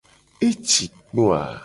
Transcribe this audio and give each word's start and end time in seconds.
Eci 0.47 0.85
kpo 1.09 1.23
a? 1.39 1.41